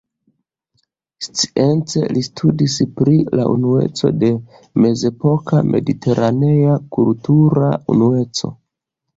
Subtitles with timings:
[1.41, 4.31] Science li studis pri la unueco de
[4.87, 8.55] mezepoka mediteranea kultura unueco.